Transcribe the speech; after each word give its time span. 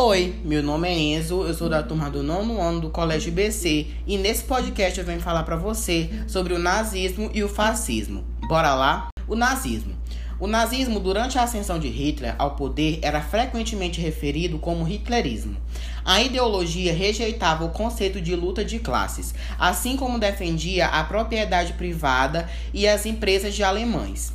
Oi, 0.00 0.34
meu 0.44 0.60
nome 0.60 0.88
é 0.88 0.92
Enzo, 0.92 1.44
eu 1.44 1.54
sou 1.54 1.68
da 1.68 1.80
turma 1.80 2.10
do 2.10 2.20
nono 2.20 2.60
ano 2.60 2.80
do 2.80 2.90
Colégio 2.90 3.30
BC 3.30 3.86
e 4.04 4.18
nesse 4.18 4.42
podcast 4.42 4.98
eu 4.98 5.06
venho 5.06 5.20
falar 5.20 5.44
para 5.44 5.54
você 5.54 6.10
sobre 6.26 6.52
o 6.52 6.58
nazismo 6.58 7.30
e 7.32 7.44
o 7.44 7.48
fascismo. 7.48 8.24
Bora 8.48 8.74
lá? 8.74 9.10
O 9.28 9.36
nazismo. 9.36 9.94
O 10.40 10.48
nazismo, 10.48 10.98
durante 10.98 11.38
a 11.38 11.44
ascensão 11.44 11.78
de 11.78 11.86
Hitler 11.86 12.34
ao 12.40 12.56
poder, 12.56 12.98
era 13.02 13.20
frequentemente 13.20 14.00
referido 14.00 14.58
como 14.58 14.88
hitlerismo. 14.88 15.56
A 16.04 16.20
ideologia 16.20 16.92
rejeitava 16.92 17.64
o 17.64 17.70
conceito 17.70 18.20
de 18.20 18.34
luta 18.34 18.64
de 18.64 18.80
classes, 18.80 19.32
assim 19.56 19.96
como 19.96 20.18
defendia 20.18 20.88
a 20.88 21.04
propriedade 21.04 21.74
privada 21.74 22.50
e 22.72 22.88
as 22.88 23.06
empresas 23.06 23.54
de 23.54 23.62
alemães. 23.62 24.32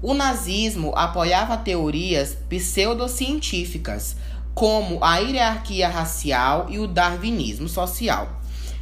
O 0.00 0.14
nazismo 0.14 0.92
apoiava 0.94 1.56
teorias 1.56 2.38
pseudocientíficas, 2.48 4.14
como 4.58 4.98
a 5.04 5.18
hierarquia 5.18 5.88
racial 5.88 6.66
e 6.68 6.80
o 6.80 6.88
darwinismo 6.88 7.68
social, 7.68 8.40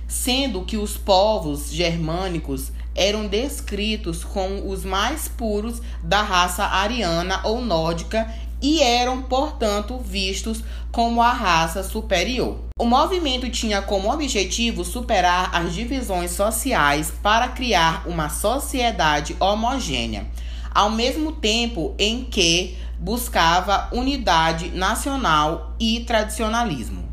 sendo 0.09 0.65
que 0.65 0.79
os 0.79 0.97
povos 0.97 1.71
germânicos 1.71 2.73
eram 2.95 3.27
descritos 3.27 4.25
como 4.25 4.71
os 4.71 4.87
mais 4.87 5.29
puros 5.29 5.83
da 6.03 6.23
raça 6.23 6.65
ariana 6.65 7.43
ou 7.45 7.61
nórdica 7.61 8.27
e 8.63 8.81
eram, 8.81 9.21
portanto, 9.21 9.99
vistos 9.99 10.65
como 10.91 11.21
a 11.21 11.31
raça 11.31 11.83
superior. 11.83 12.59
O 12.81 12.87
movimento 12.87 13.51
tinha 13.51 13.83
como 13.83 14.11
objetivo 14.11 14.83
superar 14.83 15.55
as 15.55 15.75
divisões 15.75 16.31
sociais 16.31 17.13
para 17.23 17.49
criar 17.49 18.09
uma 18.09 18.31
sociedade 18.31 19.37
homogênea, 19.39 20.27
ao 20.73 20.89
mesmo 20.89 21.33
tempo 21.33 21.95
em 21.99 22.25
que 22.25 22.79
buscava 22.99 23.89
unidade 23.93 24.71
nacional 24.71 25.75
e 25.79 26.01
tradicionalismo. 26.01 27.05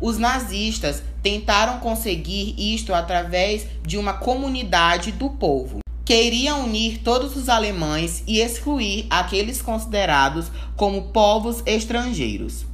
Os 0.00 0.18
nazistas 0.18 1.02
tentaram 1.22 1.80
conseguir 1.80 2.54
isto 2.58 2.94
através 2.94 3.66
de 3.82 3.96
uma 3.96 4.12
comunidade 4.12 5.12
do 5.12 5.30
povo. 5.30 5.78
Queriam 6.04 6.64
unir 6.64 7.00
todos 7.02 7.34
os 7.34 7.48
alemães 7.48 8.22
e 8.26 8.40
excluir 8.40 9.06
aqueles 9.10 9.60
considerados 9.60 10.52
como 10.76 11.08
povos 11.08 11.62
estrangeiros. 11.66 12.66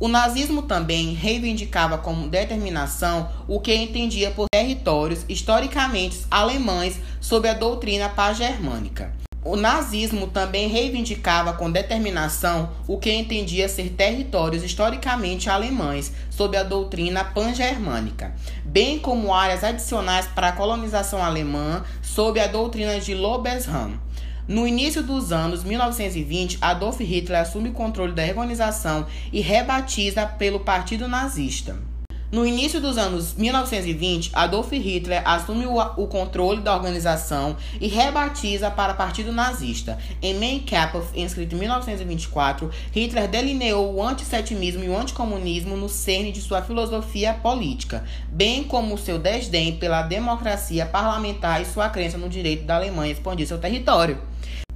O 0.00 0.06
nazismo 0.06 0.62
também 0.62 1.12
reivindicava 1.12 1.98
como 1.98 2.28
determinação 2.28 3.28
o 3.48 3.58
que 3.58 3.74
entendia 3.74 4.30
por 4.30 4.46
territórios 4.48 5.24
historicamente 5.28 6.24
alemães 6.30 7.00
sob 7.20 7.48
a 7.48 7.54
doutrina 7.54 8.08
paz-germânica. 8.08 9.12
O 9.44 9.54
nazismo 9.54 10.26
também 10.26 10.68
reivindicava 10.68 11.52
com 11.52 11.70
determinação 11.70 12.70
o 12.88 12.98
que 12.98 13.12
entendia 13.12 13.68
ser 13.68 13.90
territórios 13.90 14.64
historicamente 14.64 15.48
alemães, 15.48 16.12
sob 16.28 16.56
a 16.56 16.64
doutrina 16.64 17.24
pan-germânica, 17.24 18.34
bem 18.64 18.98
como 18.98 19.32
áreas 19.32 19.62
adicionais 19.62 20.26
para 20.26 20.48
a 20.48 20.52
colonização 20.52 21.22
alemã, 21.22 21.84
sob 22.02 22.40
a 22.40 22.48
doutrina 22.48 22.98
de 22.98 23.14
Lobesram. 23.14 23.98
No 24.48 24.66
início 24.66 25.02
dos 25.02 25.30
anos 25.30 25.62
1920, 25.62 26.58
Adolf 26.60 26.98
Hitler 27.00 27.40
assume 27.40 27.68
o 27.68 27.74
controle 27.74 28.12
da 28.12 28.24
organização 28.24 29.06
e 29.32 29.40
rebatiza 29.40 30.26
pelo 30.26 30.60
Partido 30.60 31.06
Nazista. 31.06 31.76
No 32.30 32.44
início 32.44 32.78
dos 32.78 32.98
anos 32.98 33.32
1920, 33.32 34.32
Adolf 34.34 34.70
Hitler 34.70 35.22
assume 35.24 35.64
o, 35.64 35.78
o, 35.78 36.06
controle 36.06 36.60
da 36.60 36.74
organização 36.74 37.56
e 37.80 37.88
rebatiza 37.88 38.70
para 38.70 38.92
Partido 38.92 39.32
Nazista. 39.32 39.96
Em 40.20 40.34
Mein 40.34 40.60
Kampf, 40.60 41.18
escrito 41.18 41.54
em 41.54 41.60
1924, 41.60 42.70
Hitler 42.92 43.28
delineou 43.28 43.94
o 43.94 44.02
antissemitismo 44.02 44.84
e 44.84 44.90
o 44.90 44.98
anticomunismo 44.98 45.74
no 45.74 45.88
cerne 45.88 46.30
de 46.30 46.42
sua 46.42 46.60
filosofia 46.60 47.32
política, 47.32 48.04
bem 48.28 48.62
como 48.62 48.98
seu 48.98 49.18
desdém 49.18 49.76
pela 49.76 50.02
democracia 50.02 50.84
parlamentar 50.84 51.62
e 51.62 51.64
sua 51.64 51.88
crença 51.88 52.18
no 52.18 52.28
direito 52.28 52.64
da 52.64 52.76
Alemanha 52.76 53.12
expandir 53.12 53.48
seu 53.48 53.56
território. 53.56 54.20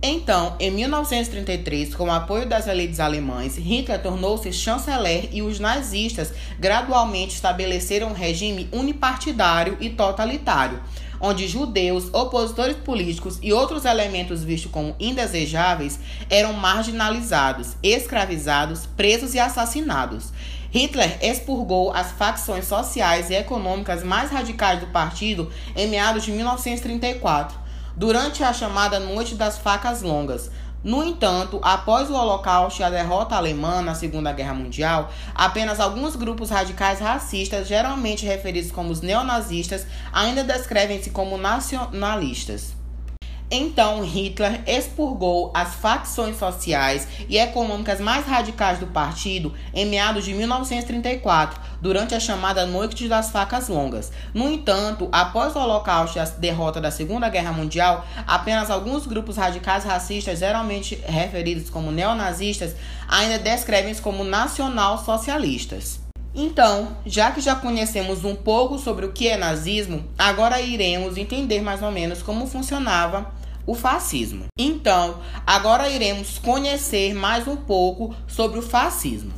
Então, 0.05 0.57
em 0.59 0.69
1933, 0.69 1.95
com 1.95 2.07
o 2.07 2.11
apoio 2.11 2.45
das 2.45 2.67
elites 2.67 2.99
alemãs, 2.99 3.57
Hitler 3.57 4.03
tornou-se 4.03 4.53
chanceler 4.53 5.29
e 5.31 5.43
os 5.43 5.61
nazistas 5.61 6.33
gradualmente 6.59 7.37
estabeleceram 7.37 8.09
um 8.09 8.13
regime 8.13 8.69
unipartidário 8.73 9.77
e 9.81 9.91
totalitário, 9.91 10.83
onde 11.21 11.47
judeus, 11.47 12.13
opositores 12.13 12.77
políticos 12.79 13.39
e 13.41 13.53
outros 13.53 13.85
elementos 13.85 14.43
vistos 14.43 14.73
como 14.73 14.97
indesejáveis 14.99 16.01
eram 16.29 16.53
marginalizados, 16.53 17.77
escravizados, 17.81 18.87
presos 18.97 19.37
e 19.37 19.39
assassinados. 19.39 20.33
Hitler 20.73 21.17
expurgou 21.23 21.93
as 21.93 22.11
facções 22.11 22.65
sociais 22.65 23.31
e 23.31 23.35
econômicas 23.35 24.03
mais 24.03 24.33
radicais 24.33 24.81
do 24.81 24.89
partido 24.89 25.49
em 25.77 25.87
meados 25.87 26.25
de 26.25 26.33
1934 26.33 27.62
durante 27.97 28.43
a 28.43 28.53
chamada 28.53 28.99
Noite 28.99 29.35
das 29.35 29.59
Facas 29.59 30.03
Longas. 30.03 30.51
No 30.85 31.05
entanto, 31.05 31.61
após 31.63 32.11
o 32.11 32.15
Holocausto 32.15 32.83
e 32.83 32.85
a 32.85 32.91
derrota 32.91 33.37
alemã 33.37 33.81
na 33.81 33.95
Segunda 33.95 34.33
Guerra 34.33 34.55
Mundial, 34.55 35.13
apenas 35.33 35.79
alguns 35.79 36.17
grupos 36.17 36.51
radicais 36.51 36.99
racistas, 36.99 37.69
geralmente 37.69 38.27
referidos 38.27 38.73
como 38.73 38.91
os 38.91 39.01
neonazistas, 39.01 39.87
ainda 40.13 40.43
descrevem-se 40.43 41.11
como 41.11 41.39
nacionalistas. 41.39 42.82
Então, 43.55 44.03
Hitler 44.03 44.63
expurgou 44.67 45.51
as 45.53 45.75
facções 45.75 46.39
sociais 46.39 47.07
e 47.29 47.37
econômicas 47.37 48.01
mais 48.01 48.25
radicais 48.25 48.79
do 48.79 48.87
partido 48.87 49.53
em 49.75 49.85
meados 49.85 50.25
de 50.25 50.33
1934, 50.33 51.61
durante 51.79 52.15
a 52.15 52.21
chamada 52.21 52.65
Noite 52.65 53.07
das 53.07 53.29
Facas 53.29 53.69
Longas. 53.69 54.11
No 54.33 54.51
entanto, 54.51 55.07
após 55.13 55.55
o 55.55 55.59
Holocausto 55.59 56.17
e 56.17 56.21
a 56.23 56.25
derrota 56.25 56.81
da 56.81 56.91
Segunda 56.91 57.29
Guerra 57.29 57.53
Mundial, 57.53 58.07
apenas 58.27 58.71
alguns 58.71 59.07
grupos 59.07 59.37
radicais 59.37 59.85
racistas, 59.85 60.39
geralmente 60.39 60.99
referidos 61.05 61.69
como 61.69 61.93
neonazistas, 61.93 62.75
ainda 63.07 63.39
descrevem-se 63.39 64.01
como 64.01 64.25
nacional-socialistas. 64.25 66.01
Então, 66.35 66.97
já 67.05 67.31
que 67.31 67.43
já 67.43 67.55
conhecemos 67.55 68.25
um 68.25 68.35
pouco 68.35 68.79
sobre 68.79 69.05
o 69.05 69.13
que 69.13 69.29
é 69.29 69.37
nazismo, 69.37 70.03
agora 70.17 70.59
iremos 70.59 71.19
entender 71.19 71.61
mais 71.61 71.83
ou 71.83 71.91
menos 71.91 72.23
como 72.23 72.47
funcionava 72.47 73.42
o 73.67 73.75
fascismo. 73.75 74.45
Então, 74.59 75.21
agora 75.47 75.89
iremos 75.89 76.39
conhecer 76.39 77.15
mais 77.15 77.47
um 77.47 77.57
pouco 77.57 78.15
sobre 78.27 78.59
o 78.59 78.63
fascismo. 78.63 79.33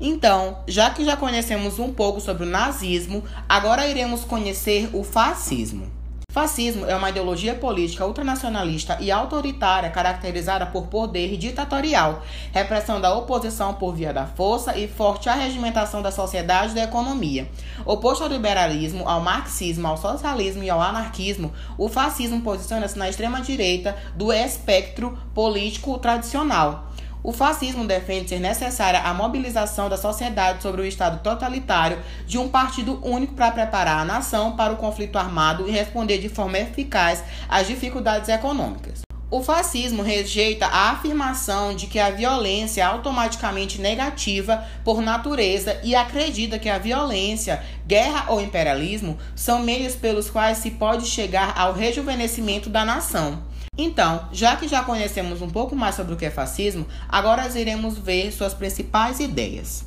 Então, 0.00 0.64
já 0.66 0.90
que 0.90 1.04
já 1.04 1.16
conhecemos 1.16 1.78
um 1.78 1.92
pouco 1.92 2.20
sobre 2.20 2.44
o 2.44 2.46
nazismo, 2.46 3.22
agora 3.46 3.86
iremos 3.86 4.24
conhecer 4.24 4.88
o 4.94 5.04
fascismo. 5.04 5.99
Fascismo 6.30 6.86
é 6.86 6.94
uma 6.94 7.10
ideologia 7.10 7.56
política 7.56 8.06
ultranacionalista 8.06 8.96
e 9.00 9.10
autoritária 9.10 9.90
caracterizada 9.90 10.64
por 10.64 10.86
poder 10.86 11.36
ditatorial, 11.36 12.22
repressão 12.52 13.00
da 13.00 13.12
oposição 13.12 13.74
por 13.74 13.96
via 13.96 14.12
da 14.12 14.26
força 14.26 14.78
e 14.78 14.86
forte 14.86 15.28
arregimentação 15.28 16.00
da 16.00 16.12
sociedade 16.12 16.70
e 16.70 16.74
da 16.76 16.84
economia. 16.84 17.50
Oposto 17.84 18.22
ao 18.22 18.30
liberalismo, 18.30 19.08
ao 19.08 19.20
marxismo, 19.20 19.88
ao 19.88 19.96
socialismo 19.96 20.62
e 20.62 20.70
ao 20.70 20.80
anarquismo, 20.80 21.52
o 21.76 21.88
fascismo 21.88 22.40
posiciona-se 22.42 22.96
na 22.96 23.08
extrema 23.08 23.40
direita 23.40 23.96
do 24.14 24.32
espectro 24.32 25.18
político 25.34 25.98
tradicional 25.98 26.90
o 27.22 27.32
fascismo 27.32 27.86
defende 27.86 28.30
ser 28.30 28.40
necessária 28.40 29.00
a 29.00 29.12
mobilização 29.12 29.88
da 29.88 29.96
sociedade 29.96 30.62
sobre 30.62 30.80
o 30.80 30.86
Estado 30.86 31.22
totalitário 31.22 31.98
de 32.26 32.38
um 32.38 32.48
partido 32.48 32.98
único 33.02 33.34
para 33.34 33.50
preparar 33.50 33.98
a 33.98 34.04
nação 34.04 34.56
para 34.56 34.72
o 34.72 34.76
conflito 34.76 35.18
armado 35.18 35.68
e 35.68 35.70
responder 35.70 36.18
de 36.18 36.28
forma 36.28 36.58
eficaz 36.58 37.22
às 37.48 37.66
dificuldades 37.66 38.28
econômicas. 38.28 39.02
O 39.32 39.44
fascismo 39.44 40.02
rejeita 40.02 40.66
a 40.66 40.90
afirmação 40.90 41.72
de 41.72 41.86
que 41.86 42.00
a 42.00 42.10
violência 42.10 42.80
é 42.80 42.84
automaticamente 42.84 43.80
negativa 43.80 44.66
por 44.82 45.00
natureza 45.00 45.78
e 45.84 45.94
acredita 45.94 46.58
que 46.58 46.68
a 46.68 46.78
violência, 46.78 47.62
guerra 47.86 48.24
ou 48.28 48.40
imperialismo 48.40 49.16
são 49.36 49.62
meios 49.62 49.94
pelos 49.94 50.28
quais 50.28 50.58
se 50.58 50.72
pode 50.72 51.06
chegar 51.06 51.56
ao 51.56 51.72
rejuvenescimento 51.72 52.68
da 52.68 52.84
nação. 52.84 53.49
Então, 53.82 54.28
já 54.30 54.56
que 54.56 54.68
já 54.68 54.84
conhecemos 54.84 55.40
um 55.40 55.48
pouco 55.48 55.74
mais 55.74 55.94
sobre 55.94 56.12
o 56.12 56.16
que 56.18 56.26
é 56.26 56.30
fascismo, 56.30 56.86
agora 57.08 57.48
iremos 57.58 57.96
ver 57.96 58.30
suas 58.30 58.52
principais 58.52 59.20
ideias. 59.20 59.86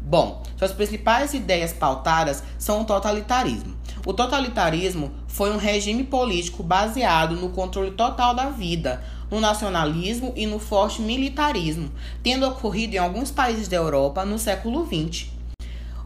Bom, 0.00 0.42
suas 0.56 0.72
principais 0.72 1.34
ideias 1.34 1.70
pautadas 1.70 2.42
são 2.58 2.80
o 2.80 2.84
totalitarismo. 2.86 3.76
O 4.06 4.14
totalitarismo 4.14 5.12
foi 5.26 5.52
um 5.52 5.58
regime 5.58 6.04
político 6.04 6.62
baseado 6.62 7.36
no 7.36 7.50
controle 7.50 7.90
total 7.90 8.32
da 8.32 8.48
vida, 8.48 9.04
no 9.30 9.40
nacionalismo 9.40 10.32
e 10.34 10.46
no 10.46 10.58
forte 10.58 11.02
militarismo, 11.02 11.92
tendo 12.22 12.48
ocorrido 12.48 12.94
em 12.94 12.98
alguns 12.98 13.30
países 13.30 13.68
da 13.68 13.76
Europa 13.76 14.24
no 14.24 14.38
século 14.38 14.86
XX. 14.86 15.26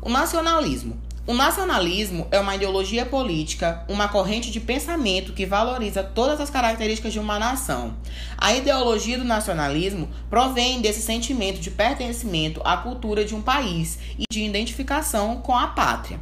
O 0.01 0.09
nacionalismo 0.09 0.99
O 1.25 1.35
nacionalismo 1.35 2.27
é 2.33 2.41
uma 2.41 2.57
ideologia 2.57 3.07
política, 3.07 3.85
uma 3.89 4.09
corrente 4.09 4.51
de 4.51 4.59
pensamento 4.59 5.33
que 5.33 5.47
valoriza 5.47 6.03
todas 6.03 6.41
as 6.41 6.51
características 6.51 7.13
de 7.13 7.21
uma 7.21 7.39
nação. 7.39 7.95
A 8.37 8.53
ideologia 8.53 9.17
do 9.17 9.23
nacionalismo 9.23 10.09
provém 10.29 10.81
desse 10.81 11.01
sentimento 11.01 11.61
de 11.61 11.71
pertencimento 11.71 12.61
à 12.65 12.77
cultura 12.77 13.25
de 13.25 13.37
um 13.37 13.41
país 13.41 14.01
e 14.19 14.25
de 14.29 14.43
identificação 14.43 15.37
com 15.37 15.57
a 15.57 15.69
pátria. 15.69 16.21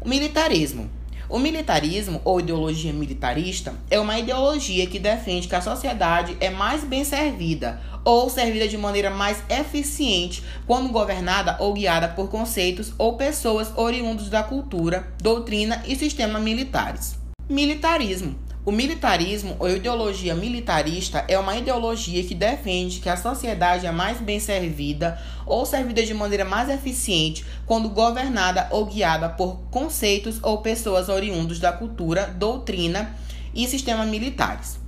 O 0.00 0.08
militarismo 0.08 0.88
o 1.28 1.38
militarismo, 1.38 2.20
ou 2.24 2.40
ideologia 2.40 2.92
militarista, 2.92 3.74
é 3.90 3.98
uma 3.98 4.18
ideologia 4.18 4.86
que 4.86 4.98
defende 4.98 5.48
que 5.48 5.54
a 5.54 5.60
sociedade 5.60 6.36
é 6.40 6.50
mais 6.50 6.84
bem 6.84 7.04
servida 7.04 7.80
ou 8.04 8.30
servida 8.30 8.68
de 8.68 8.78
maneira 8.78 9.10
mais 9.10 9.42
eficiente 9.48 10.42
quando 10.66 10.92
governada 10.92 11.56
ou 11.58 11.74
guiada 11.74 12.08
por 12.08 12.28
conceitos 12.28 12.92
ou 12.96 13.16
pessoas 13.16 13.72
oriundos 13.76 14.28
da 14.28 14.42
cultura, 14.42 15.12
doutrina 15.20 15.82
e 15.86 15.96
sistema 15.96 16.38
militares. 16.38 17.16
Militarismo 17.48 18.45
o 18.66 18.72
militarismo 18.72 19.54
ou 19.60 19.70
ideologia 19.70 20.34
militarista 20.34 21.24
é 21.28 21.38
uma 21.38 21.56
ideologia 21.56 22.24
que 22.24 22.34
defende 22.34 22.98
que 22.98 23.08
a 23.08 23.16
sociedade 23.16 23.86
é 23.86 23.92
mais 23.92 24.20
bem 24.20 24.40
servida 24.40 25.16
ou 25.46 25.64
servida 25.64 26.04
de 26.04 26.12
maneira 26.12 26.44
mais 26.44 26.68
eficiente 26.68 27.46
quando 27.64 27.88
governada 27.88 28.66
ou 28.72 28.84
guiada 28.84 29.28
por 29.28 29.60
conceitos 29.70 30.40
ou 30.42 30.58
pessoas 30.58 31.08
oriundos 31.08 31.60
da 31.60 31.72
cultura, 31.72 32.26
doutrina 32.26 33.14
e 33.54 33.68
sistema 33.68 34.04
militares. 34.04 34.80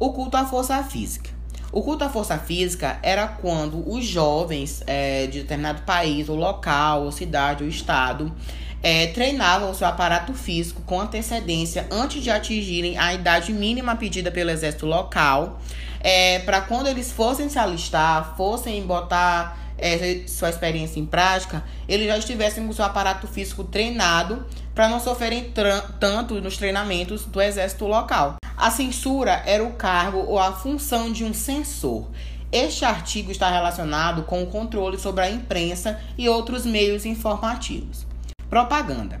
O 0.00 0.10
culto 0.14 0.38
à 0.38 0.46
força 0.46 0.82
física. 0.82 1.28
O 1.70 1.82
culto 1.82 2.04
à 2.04 2.08
força 2.08 2.38
física 2.38 2.98
era 3.02 3.28
quando 3.28 3.86
os 3.86 4.06
jovens 4.06 4.82
é, 4.86 5.26
de 5.26 5.42
determinado 5.42 5.82
país, 5.82 6.30
ou 6.30 6.36
local, 6.36 7.04
ou 7.04 7.12
cidade, 7.12 7.62
ou 7.62 7.68
estado, 7.68 8.34
é, 8.82 9.08
treinavam 9.08 9.74
seu 9.74 9.86
aparato 9.86 10.32
físico 10.34 10.82
com 10.82 11.00
antecedência 11.00 11.86
antes 11.90 12.22
de 12.22 12.30
atingirem 12.30 12.98
a 12.98 13.14
idade 13.14 13.52
mínima 13.52 13.96
pedida 13.96 14.30
pelo 14.30 14.50
exército 14.50 14.86
local, 14.86 15.60
é, 16.00 16.38
para 16.40 16.60
quando 16.60 16.86
eles 16.86 17.10
fossem 17.10 17.48
se 17.48 17.58
alistar, 17.58 18.34
fossem 18.36 18.82
botar 18.86 19.58
é, 19.76 20.22
sua 20.26 20.50
experiência 20.50 20.98
em 20.98 21.06
prática, 21.06 21.62
eles 21.88 22.06
já 22.06 22.18
estivessem 22.18 22.66
com 22.66 22.72
seu 22.72 22.84
aparato 22.84 23.26
físico 23.26 23.64
treinado 23.64 24.46
para 24.74 24.88
não 24.88 25.00
sofrerem 25.00 25.52
tanto 25.98 26.40
nos 26.40 26.56
treinamentos 26.56 27.24
do 27.24 27.40
exército 27.40 27.86
local. 27.86 28.36
A 28.56 28.70
censura 28.70 29.42
era 29.46 29.62
o 29.62 29.72
cargo 29.72 30.18
ou 30.18 30.38
a 30.38 30.52
função 30.52 31.12
de 31.12 31.24
um 31.24 31.32
censor. 31.32 32.08
Este 32.50 32.84
artigo 32.84 33.30
está 33.30 33.50
relacionado 33.50 34.22
com 34.22 34.42
o 34.42 34.46
controle 34.46 34.98
sobre 34.98 35.22
a 35.22 35.30
imprensa 35.30 36.00
e 36.16 36.28
outros 36.28 36.64
meios 36.64 37.04
informativos. 37.04 38.06
Propaganda. 38.48 39.20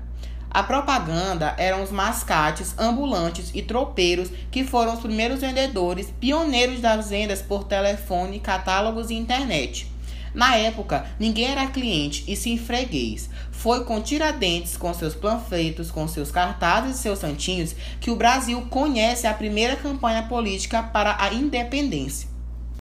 A 0.50 0.62
propaganda 0.62 1.54
eram 1.58 1.82
os 1.82 1.90
mascates 1.90 2.74
ambulantes 2.78 3.50
e 3.54 3.60
tropeiros 3.60 4.30
que 4.50 4.64
foram 4.64 4.94
os 4.94 5.00
primeiros 5.00 5.42
vendedores 5.42 6.10
pioneiros 6.18 6.80
das 6.80 7.10
vendas 7.10 7.42
por 7.42 7.64
telefone, 7.64 8.40
catálogos 8.40 9.10
e 9.10 9.14
internet. 9.14 9.92
Na 10.34 10.56
época, 10.56 11.04
ninguém 11.18 11.46
era 11.46 11.66
cliente 11.66 12.24
e 12.26 12.34
sim 12.34 12.56
freguês. 12.56 13.28
Foi 13.50 13.84
com 13.84 14.00
Tiradentes, 14.00 14.76
com 14.76 14.94
seus 14.94 15.14
panfletos, 15.14 15.90
com 15.90 16.08
seus 16.08 16.30
cartazes 16.30 16.96
e 16.96 17.02
seus 17.02 17.18
santinhos, 17.18 17.74
que 18.00 18.10
o 18.10 18.16
Brasil 18.16 18.66
conhece 18.70 19.26
a 19.26 19.34
primeira 19.34 19.76
campanha 19.76 20.22
política 20.22 20.82
para 20.82 21.16
a 21.22 21.34
independência. 21.34 22.37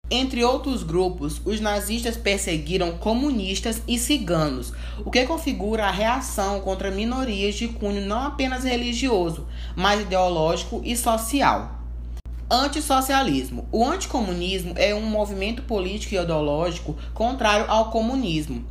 Entre 0.09 0.41
outros 0.41 0.83
grupos, 0.83 1.41
os 1.43 1.59
nazistas 1.59 2.15
perseguiram 2.15 2.97
comunistas 2.97 3.81
e 3.85 3.99
ciganos, 3.99 4.71
o 5.03 5.11
que 5.11 5.25
configura 5.25 5.85
a 5.85 5.91
reação 5.91 6.61
contra 6.61 6.89
minorias 6.89 7.55
de 7.55 7.67
cunho 7.67 7.99
não 7.99 8.21
apenas 8.21 8.63
religioso, 8.63 9.45
mas 9.75 9.99
ideológico 9.99 10.81
e 10.85 10.95
social. 10.95 11.81
Antissocialismo. 12.49 13.67
O 13.69 13.83
anticomunismo 13.83 14.73
é 14.77 14.95
um 14.95 15.01
movimento 15.01 15.63
político 15.63 16.15
e 16.15 16.17
ideológico 16.17 16.95
contrário 17.13 17.69
ao 17.69 17.91
comunismo 17.91 18.65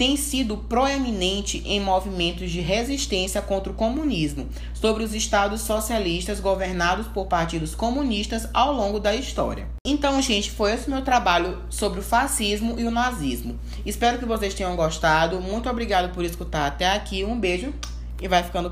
tem 0.00 0.16
sido 0.16 0.56
proeminente 0.56 1.62
em 1.66 1.78
movimentos 1.78 2.50
de 2.50 2.62
resistência 2.62 3.42
contra 3.42 3.70
o 3.70 3.74
comunismo 3.74 4.48
sobre 4.72 5.04
os 5.04 5.14
estados 5.14 5.60
socialistas 5.60 6.40
governados 6.40 7.06
por 7.08 7.26
partidos 7.26 7.74
comunistas 7.74 8.48
ao 8.54 8.72
longo 8.72 8.98
da 8.98 9.14
história. 9.14 9.68
Então, 9.86 10.22
gente, 10.22 10.50
foi 10.50 10.72
esse 10.72 10.88
meu 10.88 11.02
trabalho 11.02 11.58
sobre 11.68 12.00
o 12.00 12.02
fascismo 12.02 12.80
e 12.80 12.84
o 12.84 12.90
nazismo. 12.90 13.60
Espero 13.84 14.18
que 14.18 14.24
vocês 14.24 14.54
tenham 14.54 14.74
gostado. 14.74 15.38
Muito 15.38 15.68
obrigado 15.68 16.14
por 16.14 16.24
escutar 16.24 16.66
até 16.66 16.90
aqui. 16.94 17.22
Um 17.22 17.38
beijo 17.38 17.74
e 18.20 18.28
vai 18.28 18.42
ficando 18.42 18.68